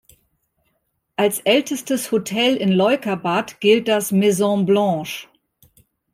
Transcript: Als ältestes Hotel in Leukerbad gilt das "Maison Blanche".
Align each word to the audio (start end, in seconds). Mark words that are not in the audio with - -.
Als 1.15 1.41
ältestes 1.41 2.11
Hotel 2.11 2.55
in 2.57 2.71
Leukerbad 2.71 3.59
gilt 3.61 3.87
das 3.87 4.11
"Maison 4.11 4.65
Blanche". 4.65 5.27